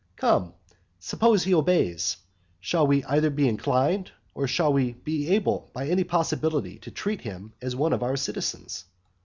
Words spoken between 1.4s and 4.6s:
he obeys, shall we either be inclined, or